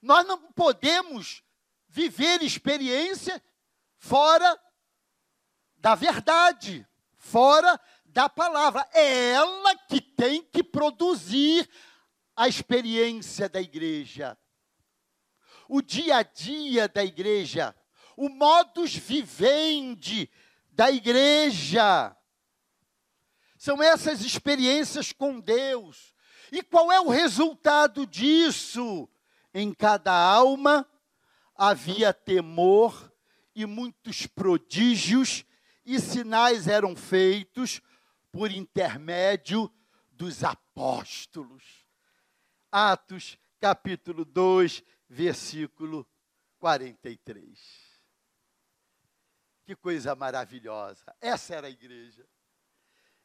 Nós 0.00 0.26
não 0.26 0.38
podemos 0.52 1.42
viver 1.88 2.42
experiência 2.42 3.42
fora 4.04 4.60
da 5.76 5.94
verdade, 5.94 6.86
fora 7.16 7.80
da 8.04 8.28
palavra. 8.28 8.88
É 8.92 9.32
ela 9.32 9.76
que 9.88 10.00
tem 10.00 10.42
que 10.42 10.62
produzir 10.62 11.68
a 12.36 12.48
experiência 12.48 13.48
da 13.48 13.60
igreja 13.60 14.36
o 15.68 15.80
dia 15.82 16.18
a 16.18 16.22
dia 16.22 16.88
da 16.88 17.04
igreja, 17.04 17.74
o 18.16 18.28
modus 18.28 18.94
vivendi 18.94 20.30
da 20.70 20.90
igreja. 20.90 22.16
São 23.56 23.82
essas 23.82 24.20
experiências 24.20 25.12
com 25.12 25.40
Deus. 25.40 26.14
E 26.52 26.62
qual 26.62 26.92
é 26.92 27.00
o 27.00 27.08
resultado 27.08 28.06
disso? 28.06 29.08
Em 29.52 29.72
cada 29.72 30.12
alma 30.12 30.86
havia 31.56 32.12
temor 32.12 33.12
e 33.54 33.66
muitos 33.66 34.26
prodígios 34.26 35.44
e 35.84 36.00
sinais 36.00 36.66
eram 36.66 36.96
feitos 36.96 37.80
por 38.32 38.50
intermédio 38.50 39.72
dos 40.10 40.42
apóstolos. 40.42 41.84
Atos, 42.70 43.38
capítulo 43.60 44.24
2, 44.24 44.82
versículo 45.08 46.06
43. 46.58 47.84
Que 49.64 49.76
coisa 49.76 50.14
maravilhosa. 50.14 51.14
Essa 51.20 51.54
era 51.54 51.66
a 51.68 51.70
igreja. 51.70 52.26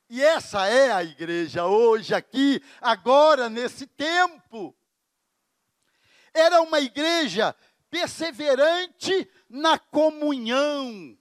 E 0.09 0.21
essa 0.23 0.67
é 0.67 0.91
a 0.91 1.03
igreja 1.03 1.65
hoje, 1.65 2.15
aqui, 2.15 2.61
agora, 2.81 3.49
nesse 3.49 3.85
tempo. 3.85 4.75
Era 6.33 6.61
uma 6.61 6.79
igreja 6.79 7.55
perseverante 7.89 9.29
na 9.49 9.77
comunhão. 9.77 11.17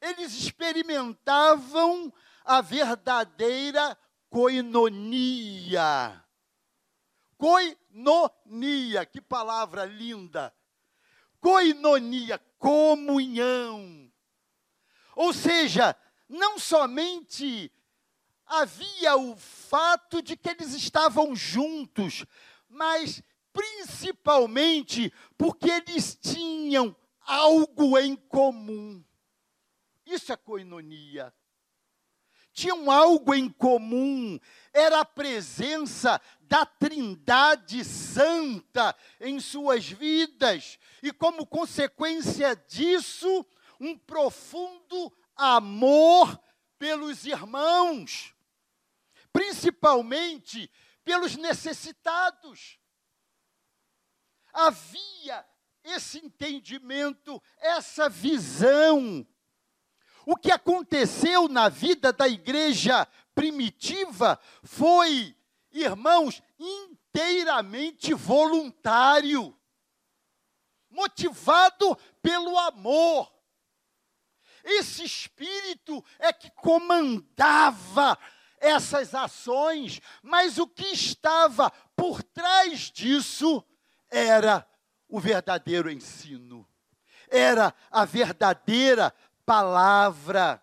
Eles 0.00 0.34
experimentavam 0.34 2.12
a 2.44 2.60
verdadeira 2.60 3.96
coinonia. 4.28 6.22
Coinonia, 7.36 9.06
que 9.06 9.20
palavra 9.20 9.84
linda. 9.84 10.54
Coinonia, 11.40 12.38
comunhão. 12.58 14.12
Ou 15.14 15.32
seja, 15.32 15.96
não 16.28 16.58
somente 16.58 17.70
havia 18.46 19.16
o 19.16 19.36
fato 19.36 20.22
de 20.22 20.36
que 20.36 20.48
eles 20.50 20.72
estavam 20.74 21.34
juntos, 21.34 22.24
mas 22.68 23.22
principalmente 23.52 25.12
porque 25.36 25.70
eles 25.70 26.14
tinham 26.14 26.96
algo 27.20 27.98
em 27.98 28.16
comum. 28.16 29.04
Isso 30.06 30.32
é 30.32 30.36
coinonia. 30.36 31.32
Tinham 32.52 32.90
algo 32.90 33.34
em 33.34 33.48
comum, 33.48 34.38
era 34.74 35.00
a 35.00 35.04
presença 35.06 36.20
da 36.42 36.66
Trindade 36.66 37.82
Santa 37.82 38.94
em 39.18 39.40
suas 39.40 39.86
vidas, 39.86 40.78
e 41.02 41.10
como 41.12 41.46
consequência 41.46 42.54
disso, 42.54 43.46
um 43.80 43.96
profundo 43.96 45.10
amor 45.34 46.38
pelos 46.78 47.24
irmãos, 47.24 48.34
principalmente 49.32 50.70
pelos 51.02 51.36
necessitados. 51.36 52.78
Havia 54.52 55.46
esse 55.84 56.18
entendimento, 56.18 57.42
essa 57.58 58.08
visão. 58.08 59.26
O 60.24 60.36
que 60.36 60.52
aconteceu 60.52 61.48
na 61.48 61.68
vida 61.68 62.12
da 62.12 62.28
igreja 62.28 63.06
primitiva 63.34 64.38
foi, 64.62 65.36
irmãos, 65.72 66.42
inteiramente 66.58 68.14
voluntário, 68.14 69.58
motivado 70.90 71.96
pelo 72.20 72.56
amor. 72.58 73.32
Esse 74.62 75.02
espírito 75.02 76.04
é 76.20 76.32
que 76.32 76.50
comandava 76.52 78.16
essas 78.60 79.12
ações, 79.12 80.00
mas 80.22 80.56
o 80.56 80.68
que 80.68 80.86
estava 80.86 81.68
por 81.96 82.22
trás 82.22 82.92
disso 82.92 83.64
era 84.12 84.68
o 85.08 85.18
verdadeiro 85.18 85.90
ensino, 85.90 86.68
era 87.28 87.74
a 87.90 88.04
verdadeira 88.04 89.12
palavra. 89.46 90.62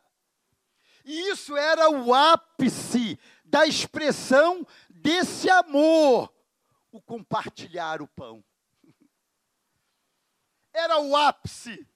E 1.03 1.31
isso 1.31 1.57
era 1.57 1.89
o 1.89 2.13
ápice 2.13 3.19
da 3.43 3.65
expressão 3.65 4.65
desse 4.87 5.49
amor, 5.49 6.31
o 6.91 7.01
compartilhar 7.01 8.01
o 8.01 8.07
pão. 8.07 8.43
Era 10.71 10.99
o 10.99 11.15
ápice 11.15 11.87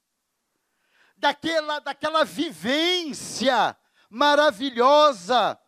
daquela, 1.16 1.78
daquela 1.78 2.24
vivência 2.24 3.76
maravilhosa. 4.10 5.58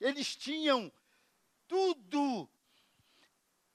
Eles 0.00 0.34
tinham 0.34 0.90
tudo 1.68 2.50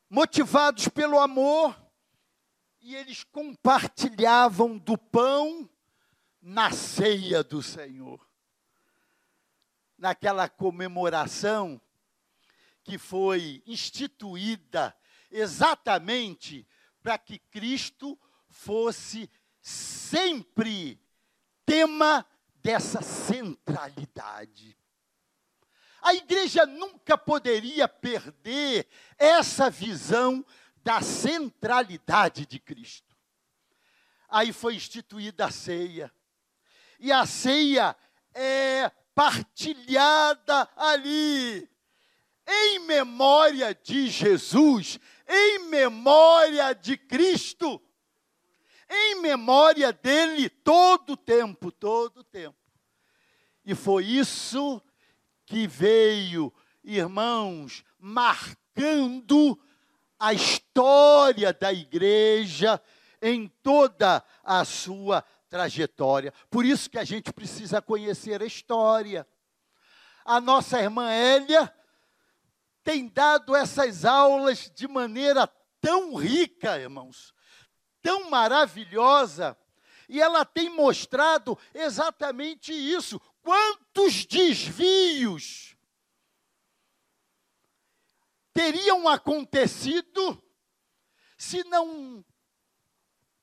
motivados 0.09 0.87
pelo 0.87 1.19
amor 1.19 1.75
e 2.79 2.95
eles 2.95 3.23
compartilhavam 3.23 4.77
do 4.77 4.97
pão 4.97 5.69
na 6.41 6.71
ceia 6.71 7.43
do 7.43 7.61
Senhor. 7.61 8.25
Naquela 9.97 10.47
comemoração 10.47 11.81
que 12.83 12.97
foi 12.97 13.61
instituída 13.65 14.95
exatamente 15.29 16.65
para 17.01 17.17
que 17.17 17.39
Cristo 17.39 18.17
fosse 18.47 19.29
sempre 19.61 21.01
tema 21.65 22.25
dessa 22.55 23.01
centralidade. 23.01 24.77
A 26.01 26.13
igreja 26.13 26.65
nunca 26.65 27.17
poderia 27.17 27.87
perder 27.87 28.87
essa 29.17 29.69
visão 29.69 30.45
da 30.83 31.01
centralidade 31.01 32.45
de 32.45 32.59
Cristo. 32.59 33.15
Aí 34.29 34.53
foi 34.53 34.75
instituída 34.75 35.45
a 35.45 35.51
ceia. 35.51 36.11
E 36.99 37.11
a 37.11 37.25
ceia 37.25 37.95
é 38.33 38.89
partilhada 39.13 40.69
ali, 40.75 41.69
em 42.47 42.79
memória 42.79 43.73
de 43.73 44.07
Jesus, 44.09 44.99
em 45.27 45.59
memória 45.69 46.73
de 46.73 46.97
Cristo 46.97 47.81
em 48.89 49.21
memória 49.21 49.91
dele 49.91 50.49
todo 50.49 51.13
o 51.13 51.17
tempo, 51.17 51.71
todo 51.71 52.19
o 52.19 52.23
tempo. 52.23 52.57
E 53.65 53.75
foi 53.75 54.05
isso 54.05 54.81
que 55.47 55.65
veio, 55.65 56.53
irmãos, 56.83 57.83
marcando 57.97 59.57
a 60.19 60.33
história 60.33 61.53
da 61.53 61.71
igreja 61.71 62.79
em 63.21 63.47
toda 63.63 64.23
a 64.43 64.65
sua 64.65 65.23
trajetória. 65.49 66.33
Por 66.49 66.65
isso 66.65 66.89
que 66.89 66.99
a 66.99 67.03
gente 67.05 67.31
precisa 67.31 67.81
conhecer 67.81 68.43
a 68.43 68.45
história. 68.45 69.25
A 70.25 70.41
nossa 70.41 70.81
irmã 70.81 71.09
Hélia 71.09 71.73
tem 72.83 73.07
dado 73.07 73.55
essas 73.55 74.03
aulas 74.03 74.69
de 74.75 74.85
maneira 74.85 75.47
tão 75.79 76.13
rica, 76.15 76.77
irmãos, 76.77 77.33
tão 78.01 78.29
maravilhosa, 78.29 79.57
e 80.09 80.21
ela 80.21 80.43
tem 80.43 80.69
mostrado 80.69 81.57
exatamente 81.73 82.73
isso. 82.73 83.19
Quantos 83.41 84.25
desvios 84.25 84.67
teriam 88.53 89.07
acontecido 89.07 90.41
se 91.37 91.63
não 91.65 92.25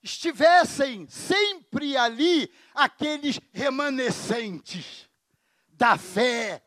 estivessem 0.02 1.08
sempre 1.08 1.96
ali 1.96 2.52
aqueles 2.74 3.40
remanescentes 3.52 5.08
da 5.68 5.96
fé, 5.96 6.64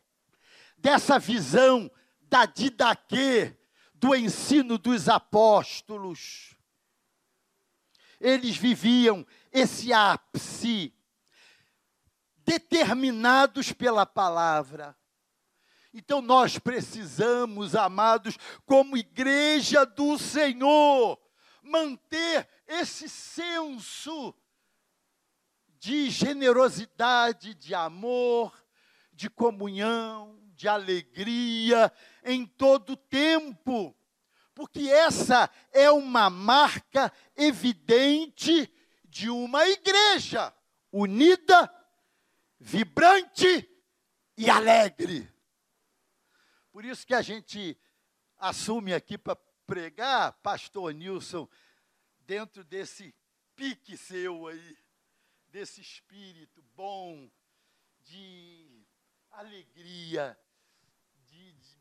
dessa 0.78 1.20
visão 1.20 1.92
da 2.22 2.46
didaquê, 2.46 3.56
do 3.94 4.16
ensino 4.16 4.78
dos 4.78 5.08
apóstolos 5.08 6.58
eles 8.20 8.58
viviam 8.58 9.26
esse 9.52 9.94
ápice, 9.94 10.94
determinados 12.46 13.72
pela 13.72 14.06
palavra. 14.06 14.97
Então 15.94 16.22
nós 16.22 16.60
precisamos, 16.60 17.76
amados, 17.76 18.38
como 18.66 18.98
igreja 18.98 19.86
do 19.86 20.18
Senhor, 20.18 21.20
manter 21.62 22.48
esse 22.68 23.10
senso 23.10 24.34
de 25.80 26.10
generosidade, 26.10 27.54
de 27.54 27.74
amor, 27.74 28.52
de 29.14 29.30
comunhão, 29.30 30.40
de 30.56 30.68
alegria 30.68 31.92
em 32.24 32.46
todo 32.46 32.94
o 32.94 32.98
tempo 32.98 33.96
porque 34.58 34.90
essa 34.90 35.52
é 35.72 35.92
uma 35.92 36.32
marca 36.32 37.14
evidente 37.36 38.68
de 39.06 39.30
uma 39.30 39.68
igreja 39.68 40.52
unida, 40.92 41.72
vibrante 42.60 43.70
e 44.36 44.50
alegre. 44.50 45.32
Por 46.78 46.86
isso 46.86 47.08
que 47.08 47.16
a 47.16 47.24
gente 47.24 47.76
assume 48.38 48.94
aqui 48.94 49.18
para 49.18 49.36
pregar, 49.66 50.32
pastor 50.44 50.94
Nilson, 50.94 51.50
dentro 52.20 52.64
desse 52.64 53.16
pique 53.56 53.98
seu 53.98 54.46
aí, 54.46 54.78
desse 55.48 55.82
espírito 55.82 56.62
bom, 56.76 57.32
de 58.02 58.86
alegria, 59.32 60.38
de, 61.26 61.52
de 61.54 61.80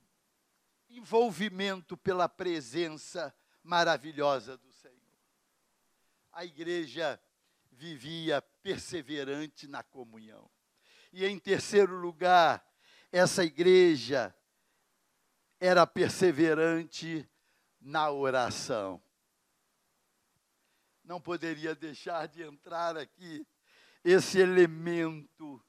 envolvimento 0.88 1.94
pela 1.98 2.26
presença 2.26 3.36
maravilhosa 3.62 4.56
do 4.56 4.72
Senhor. 4.72 4.96
A 6.32 6.42
igreja 6.42 7.20
vivia 7.70 8.40
perseverante 8.62 9.68
na 9.68 9.82
comunhão. 9.82 10.50
E 11.12 11.26
em 11.26 11.38
terceiro 11.38 11.96
lugar, 11.96 12.66
essa 13.12 13.44
igreja 13.44 14.34
era 15.66 15.86
perseverante 15.86 17.28
na 17.80 18.10
oração. 18.10 19.02
Não 21.04 21.20
poderia 21.20 21.74
deixar 21.74 22.28
de 22.28 22.42
entrar 22.42 22.96
aqui 22.96 23.46
esse 24.04 24.38
elemento 24.38 25.62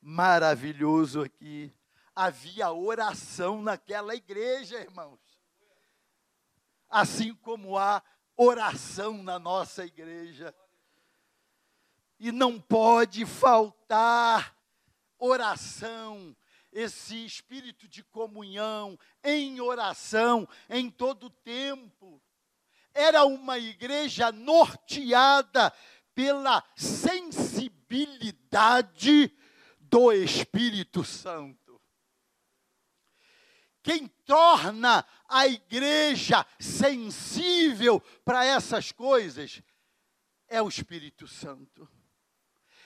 maravilhoso 0.00 1.22
aqui. 1.22 1.72
Havia 2.14 2.70
oração 2.70 3.60
naquela 3.60 4.14
igreja, 4.14 4.80
irmãos. 4.80 5.20
Assim 6.88 7.34
como 7.34 7.76
há 7.76 8.02
oração 8.36 9.22
na 9.22 9.38
nossa 9.38 9.84
igreja. 9.84 10.54
E 12.18 12.30
não 12.30 12.60
pode 12.60 13.26
faltar 13.26 14.56
oração, 15.18 16.36
esse 16.72 17.24
espírito 17.24 17.88
de 17.88 18.04
comunhão, 18.04 18.98
em 19.22 19.60
oração, 19.60 20.48
em 20.68 20.90
todo 20.90 21.30
tempo. 21.30 22.20
Era 22.92 23.24
uma 23.24 23.56
igreja 23.58 24.32
norteada 24.32 25.72
pela 26.14 26.62
sensibilidade 26.76 29.32
do 29.78 30.12
Espírito 30.12 31.04
Santo. 31.04 31.80
Quem 33.82 34.06
torna 34.06 35.06
a 35.26 35.46
igreja 35.46 36.44
sensível 36.58 37.98
para 38.24 38.44
essas 38.44 38.92
coisas 38.92 39.62
é 40.46 40.60
o 40.60 40.68
Espírito 40.68 41.26
Santo 41.26 41.88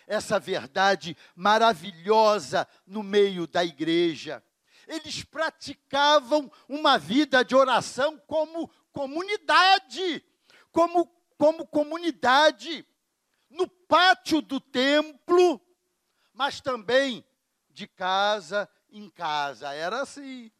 essa 0.07 0.39
verdade 0.39 1.17
maravilhosa 1.35 2.67
no 2.87 3.03
meio 3.03 3.47
da 3.47 3.65
igreja. 3.65 4.43
Eles 4.87 5.25
praticavam 5.25 6.51
uma 6.69 6.99
vida 6.99 7.45
de 7.45 7.55
oração 7.55 8.19
como 8.27 8.69
comunidade, 8.93 10.25
como, 10.71 11.07
como 11.39 11.67
comunidade, 11.67 12.87
no 13.49 13.69
pátio 13.69 14.43
do 14.43 14.61
templo, 14.61 15.61
mas 16.33 16.61
também 16.61 17.25
de 17.71 17.87
casa 17.87 18.69
em 18.91 19.09
casa. 19.09 19.73
Era 19.73 20.03
assim. 20.03 20.51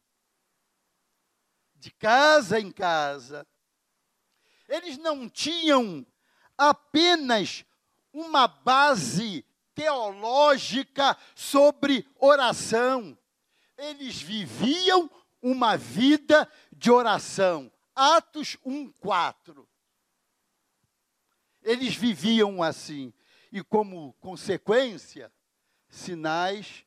De 1.75 1.91
casa 1.91 2.59
em 2.59 2.71
casa. 2.71 3.47
Eles 4.69 4.97
não 4.97 5.29
tinham 5.29 6.07
apenas 6.57 7.65
uma 8.15 8.47
base 8.47 9.45
teológica 9.75 11.19
sobre 11.35 12.07
oração. 12.17 13.19
Eles 13.77 14.23
viviam 14.23 15.11
uma 15.43 15.77
vida 15.77 16.49
de 16.73 16.93
oração. 16.93 17.71
Atos 17.93 18.57
1:4. 18.65 19.67
Eles 21.61 21.97
viviam 21.97 22.63
assim 22.63 23.13
e 23.51 23.63
como 23.63 24.13
consequência, 24.15 25.33
sinais 25.89 26.85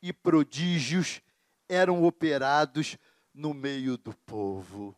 e 0.00 0.12
prodígios 0.12 1.20
eram 1.68 2.04
operados 2.04 2.96
no 3.34 3.52
meio 3.52 3.98
do 3.98 4.14
povo. 4.14 4.96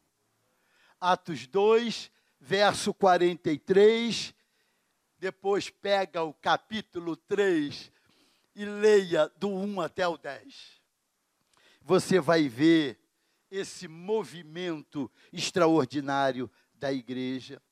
Atos 1.00 1.46
2, 1.46 2.10
verso 2.40 2.94
43 2.94 4.34
depois 5.22 5.70
pega 5.70 6.24
o 6.24 6.34
capítulo 6.34 7.14
3 7.14 7.92
e 8.56 8.64
leia 8.64 9.28
do 9.36 9.50
1 9.50 9.80
até 9.80 10.04
o 10.04 10.16
10. 10.16 10.82
Você 11.80 12.18
vai 12.18 12.48
ver 12.48 12.98
esse 13.48 13.86
movimento 13.86 15.08
extraordinário 15.32 16.50
da 16.74 16.92
igreja. 16.92 17.62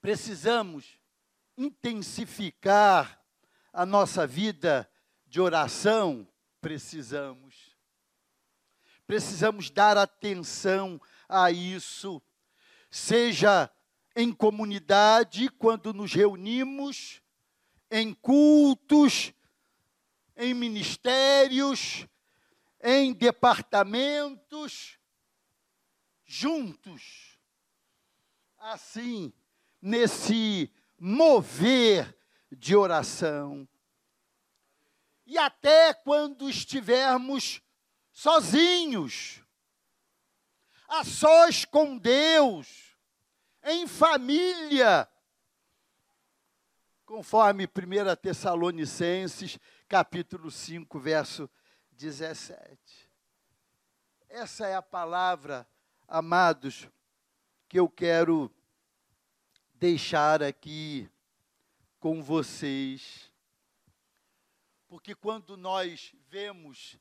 Precisamos 0.00 0.98
intensificar 1.56 3.24
a 3.72 3.86
nossa 3.86 4.26
vida 4.26 4.90
de 5.28 5.40
oração, 5.40 6.26
precisamos. 6.60 7.78
Precisamos 9.06 9.70
dar 9.70 9.96
atenção 9.96 11.00
a 11.28 11.52
isso, 11.52 12.20
seja 12.90 13.70
em 14.16 14.32
comunidade, 14.32 15.48
quando 15.48 15.92
nos 15.92 16.12
reunimos, 16.12 17.20
em 17.90 18.14
cultos, 18.14 19.32
em 20.36 20.54
ministérios, 20.54 22.06
em 22.82 23.12
departamentos, 23.12 24.98
juntos. 26.24 27.38
Assim, 28.58 29.32
nesse 29.80 30.72
mover 30.98 32.16
de 32.50 32.74
oração. 32.74 33.68
E 35.26 35.38
até 35.38 35.92
quando 35.92 36.48
estivermos 36.48 37.60
sozinhos, 38.12 39.42
a 40.86 41.04
sós 41.04 41.64
com 41.64 41.98
Deus, 41.98 42.93
em 43.64 43.86
família. 43.86 45.08
Conforme 47.04 47.64
1 47.64 48.16
Tessalonicenses, 48.20 49.58
capítulo 49.88 50.50
5, 50.50 50.98
verso 50.98 51.50
17. 51.92 52.78
Essa 54.28 54.66
é 54.66 54.74
a 54.74 54.82
palavra, 54.82 55.66
amados, 56.08 56.88
que 57.68 57.78
eu 57.78 57.88
quero 57.88 58.50
deixar 59.74 60.42
aqui 60.42 61.08
com 62.00 62.22
vocês. 62.22 63.32
Porque 64.88 65.14
quando 65.14 65.56
nós 65.56 66.14
vemos 66.28 66.98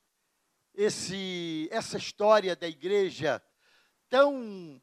esse, 0.73 1.67
essa 1.71 1.97
história 1.97 2.56
da 2.56 2.67
igreja 2.67 3.41
tão 4.10 4.82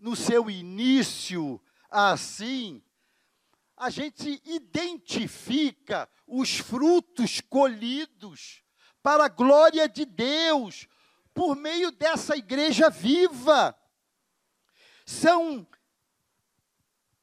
no 0.00 0.16
seu 0.16 0.50
início 0.50 1.60
assim, 1.90 2.82
a 3.76 3.90
gente 3.90 4.40
identifica 4.44 6.08
os 6.26 6.58
frutos 6.58 7.40
colhidos 7.40 8.62
para 9.02 9.24
a 9.24 9.28
glória 9.28 9.88
de 9.88 10.04
Deus 10.04 10.88
por 11.34 11.56
meio 11.56 11.90
dessa 11.90 12.36
igreja 12.36 12.88
viva. 12.88 13.76
São 15.04 15.66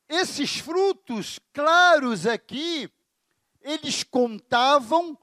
esses 0.09 0.57
frutos 0.57 1.39
claros 1.53 2.25
aqui, 2.25 2.89
eles 3.61 4.03
contavam 4.03 5.17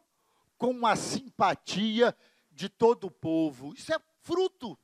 com 0.59 0.87
a 0.87 0.97
simpatia 0.97 2.17
de 2.51 2.69
todo 2.69 3.09
o 3.09 3.11
povo. 3.11 3.75
Isso 3.75 3.93
é 3.93 3.99
fruto 4.23 4.79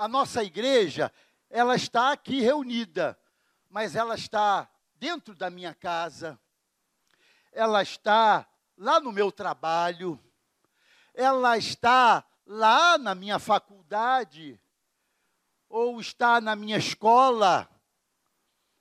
a 0.00 0.08
nossa 0.08 0.42
igreja, 0.42 1.12
ela 1.50 1.76
está 1.76 2.12
aqui 2.12 2.40
reunida, 2.40 3.20
mas 3.68 3.94
ela 3.94 4.14
está 4.14 4.66
dentro 4.94 5.34
da 5.34 5.50
minha 5.50 5.74
casa, 5.74 6.40
ela 7.52 7.82
está 7.82 8.48
lá 8.78 8.98
no 8.98 9.12
meu 9.12 9.30
trabalho, 9.30 10.18
ela 11.12 11.58
está 11.58 12.24
lá 12.46 12.96
na 12.96 13.14
minha 13.14 13.38
faculdade, 13.38 14.58
ou 15.68 16.00
está 16.00 16.40
na 16.40 16.56
minha 16.56 16.78
escola, 16.78 17.68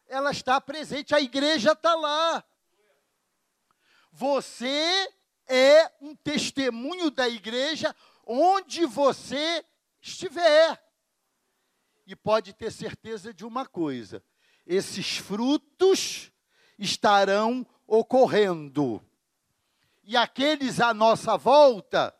ela 0.07 0.31
está 0.31 0.61
presente, 0.61 1.13
a 1.13 1.19
igreja 1.19 1.73
está 1.73 1.95
lá. 1.95 2.41
Você 4.13 5.13
é 5.49 5.91
um 5.99 6.15
testemunho 6.15 7.11
da 7.11 7.27
igreja 7.27 7.93
onde 8.25 8.85
você 8.85 9.65
estiver. 10.01 10.81
E 12.09 12.15
pode 12.15 12.53
ter 12.53 12.71
certeza 12.71 13.31
de 13.31 13.45
uma 13.45 13.67
coisa: 13.67 14.23
esses 14.65 15.17
frutos 15.17 16.31
estarão 16.79 17.63
ocorrendo. 17.85 18.99
E 20.03 20.17
aqueles 20.17 20.79
à 20.79 20.91
nossa 20.91 21.37
volta 21.37 22.11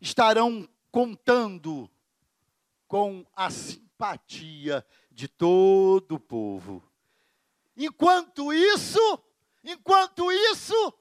estarão 0.00 0.66
contando 0.90 1.90
com 2.88 3.26
a 3.36 3.50
simpatia 3.50 4.82
de 5.10 5.28
todo 5.28 6.14
o 6.14 6.20
povo. 6.20 6.82
Enquanto 7.76 8.50
isso, 8.50 9.22
enquanto 9.62 10.32
isso, 10.32 10.94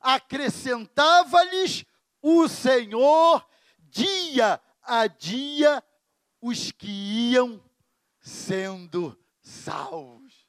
acrescentava-lhes 0.00 1.84
o 2.22 2.46
Senhor 2.46 3.44
dia 3.76 4.60
a 4.84 5.08
dia 5.08 5.82
os 6.40 6.70
que 6.72 6.88
iam 6.88 7.62
sendo 8.20 9.18
salvos. 9.42 10.46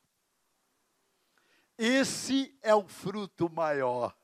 Esse 1.78 2.56
é 2.62 2.76
o 2.76 2.88
fruto 2.88 3.50
maior. 3.50 4.16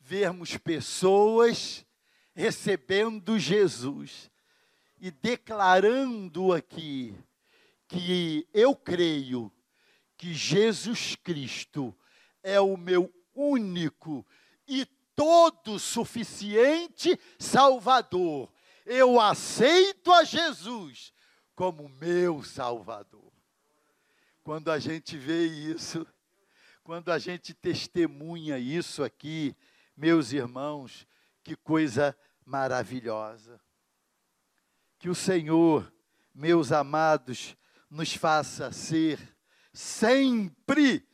Vermos 0.00 0.56
pessoas 0.56 1.86
recebendo 2.34 3.38
Jesus 3.38 4.30
e 5.00 5.10
declarando 5.10 6.52
aqui 6.52 7.14
que 7.86 8.46
eu 8.52 8.74
creio 8.74 9.52
que 10.16 10.34
Jesus 10.34 11.16
Cristo 11.16 11.96
é 12.42 12.60
o 12.60 12.76
meu 12.76 13.12
único 13.34 14.26
e 14.66 14.84
todo 15.14 15.78
suficiente 15.78 17.18
Salvador. 17.38 18.50
Eu 18.92 19.20
aceito 19.20 20.12
a 20.12 20.24
Jesus 20.24 21.14
como 21.54 21.88
meu 21.88 22.42
Salvador. 22.42 23.32
Quando 24.42 24.68
a 24.68 24.80
gente 24.80 25.16
vê 25.16 25.46
isso, 25.46 26.04
quando 26.82 27.12
a 27.12 27.18
gente 27.20 27.54
testemunha 27.54 28.58
isso 28.58 29.04
aqui, 29.04 29.56
meus 29.96 30.32
irmãos, 30.32 31.06
que 31.44 31.54
coisa 31.54 32.18
maravilhosa. 32.44 33.60
Que 34.98 35.08
o 35.08 35.14
Senhor, 35.14 35.94
meus 36.34 36.72
amados, 36.72 37.56
nos 37.88 38.12
faça 38.12 38.72
ser 38.72 39.20
sempre, 39.72 41.08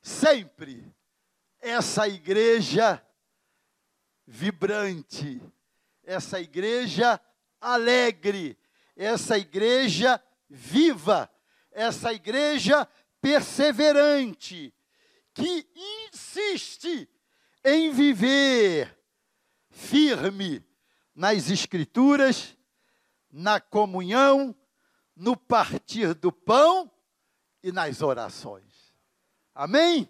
sempre 0.00 0.90
essa 1.60 2.08
igreja 2.08 3.06
vibrante, 4.26 5.42
essa 6.04 6.40
igreja 6.40 7.20
alegre, 7.60 8.58
essa 8.96 9.38
igreja 9.38 10.22
viva, 10.48 11.30
essa 11.70 12.12
igreja 12.12 12.88
perseverante, 13.20 14.72
que 15.32 15.66
insiste 16.12 17.08
em 17.64 17.90
viver 17.90 18.96
firme 19.70 20.64
nas 21.14 21.50
Escrituras, 21.50 22.56
na 23.30 23.60
comunhão, 23.60 24.54
no 25.16 25.36
partir 25.36 26.14
do 26.14 26.30
pão 26.30 26.90
e 27.62 27.72
nas 27.72 28.02
orações. 28.02 28.92
Amém? 29.54 30.08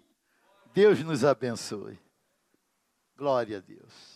Deus 0.73 0.99
nos 1.03 1.23
abençoe. 1.23 1.97
Glória 3.15 3.57
a 3.57 3.61
Deus. 3.61 4.14